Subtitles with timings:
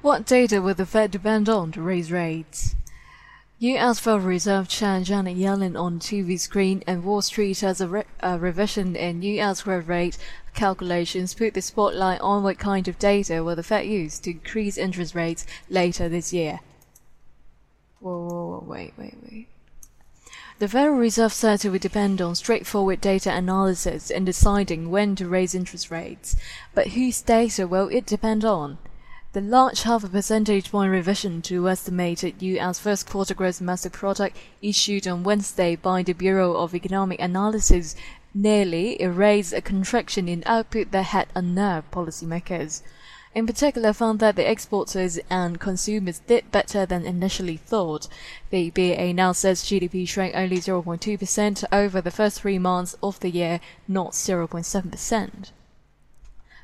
[0.00, 2.76] What data will the Fed depend on to raise rates?
[3.58, 3.98] U.S.
[3.98, 8.38] Federal Reserve Chair Janet Yellen on TV screen and Wall Street as a, re a
[8.38, 9.62] revision in U.S.
[9.62, 10.16] growth rate
[10.54, 14.78] calculations put the spotlight on what kind of data will the Fed use to increase
[14.78, 16.60] interest rates later this year.
[17.98, 19.48] Whoa, whoa, whoa wait, wait, wait.
[20.60, 25.26] The Federal Reserve said it would depend on straightforward data analysis in deciding when to
[25.28, 26.36] raise interest rates.
[26.72, 28.78] But whose data will it depend on?
[29.34, 32.78] The large half a percentage point revision to estimated U.S.
[32.78, 37.94] first quarter gross domestic product issued on Wednesday by the Bureau of Economic Analysis
[38.32, 42.80] nearly erased a contraction in output that had unnerved policymakers.
[43.34, 48.08] In particular, found that the exporters and consumers did better than initially thought.
[48.48, 53.28] The BEA now says GDP shrank only 0.2% over the first three months of the
[53.28, 55.50] year, not 0.7%.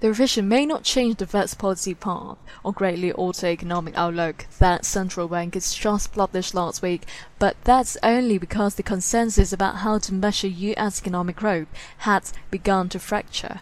[0.00, 4.84] The revision may not change the Fed's policy path or greatly alter economic outlook that
[4.84, 7.02] central bank bankers just published last week,
[7.40, 11.66] but that's only because the consensus about how to measure US economic growth
[11.98, 13.58] has begun to fracture.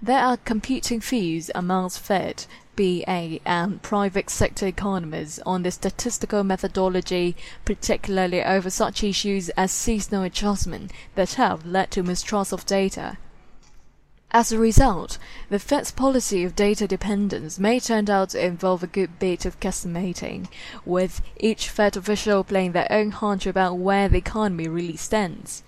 [0.00, 7.34] There are competing views amongst Fed, BEA, and private sector economists on the statistical methodology,
[7.64, 13.18] particularly over such issues as seasonal adjustment that have led to mistrust of data.
[14.30, 15.16] As a result,
[15.48, 19.58] the Fed's policy of data dependence may turn out to involve a good bit of
[19.58, 20.48] guesstimating,
[20.84, 25.62] with each Fed official playing their own hunch about where the economy really stands.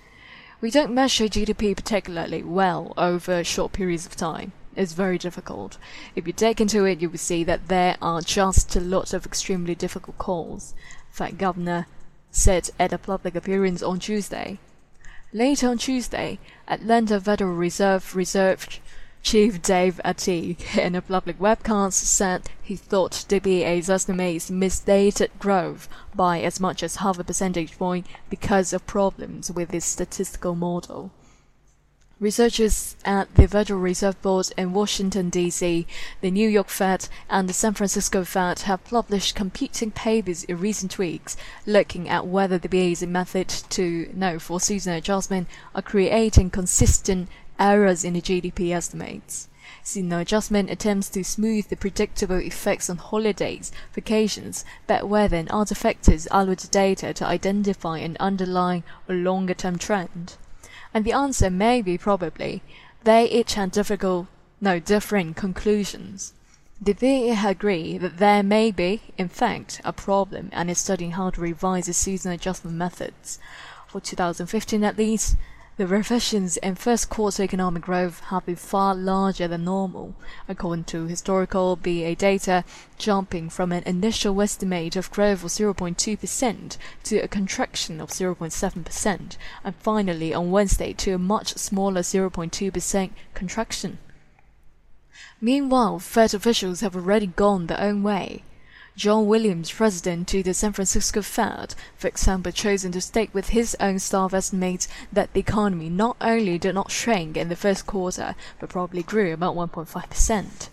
[0.60, 4.52] We don't measure GDP particularly well over short periods of time.
[4.76, 5.78] It's very difficult.
[6.14, 9.24] If you dig into it, you will see that there are just a lot of
[9.24, 10.74] extremely difficult calls.
[11.10, 11.86] Fed Governor
[12.30, 14.58] said at a public appearance on Tuesday.
[15.32, 18.80] Late on Tuesday, Atlanta Federal Reserve Reserve
[19.22, 25.88] Chief Dave Atik, in a public webcast, said he thought the BEA's estimates misstated growth
[26.16, 31.12] by as much as half a percentage point because of problems with its statistical model.
[32.20, 35.86] Researchers at the Federal Reserve Board in Washington, D.C.,
[36.20, 40.98] the New York Fed, and the San Francisco Fed have published competing papers in recent
[40.98, 47.26] weeks looking at whether the BEA's method to know for seasonal adjustment are creating consistent
[47.58, 49.48] errors in the GDP estimates.
[49.82, 55.74] Seasonal adjustment attempts to smooth the predictable effects on holidays, vacations, bad weather, and other
[55.74, 60.36] factors allow the data to identify an underlying or longer term trend
[60.92, 62.62] and the answer may be probably
[63.04, 64.26] they each had difficult,
[64.60, 66.34] no, differing conclusions.
[66.82, 71.30] The VA agree that there may be, in fact, a problem and is studying how
[71.30, 73.38] to revise the seasonal adjustment methods.
[73.88, 75.36] For 2015 at least,
[75.80, 80.14] the revisions in first quarter economic growth have been far larger than normal,
[80.46, 82.64] according to historical BEA data,
[82.98, 89.74] jumping from an initial estimate of growth of 0.2% to a contraction of 0.7%, and
[89.76, 93.96] finally on Wednesday to a much smaller 0.2% contraction.
[95.40, 98.42] Meanwhile, Fed officials have already gone their own way.
[98.96, 103.76] John Williams, president to the San Francisco Fed, for example, chosen to state with his
[103.80, 108.34] own staff estimates that the economy not only did not shrink in the first quarter,
[108.58, 110.68] but probably grew about 1.5%.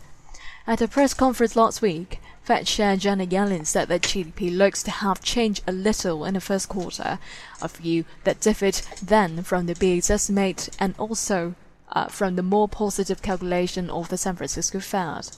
[0.66, 4.92] At a press conference last week, Fed Chair Janet Yellen said that GDP looks to
[4.92, 7.20] have changed a little in the first quarter,
[7.62, 11.56] a view that differed then from the BEA's estimate and also
[11.92, 15.30] uh, from the more positive calculation of the San Francisco Fed.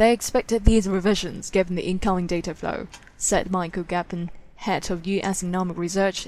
[0.00, 2.86] They expected these revisions given the incoming data flow,
[3.18, 6.26] said Michael Gapen, head of US economic research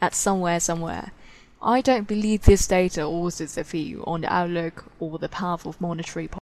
[0.00, 1.12] at Somewhere Somewhere.
[1.60, 5.82] I don't believe this data alters the view on the outlook or the path of
[5.82, 6.39] monetary policy.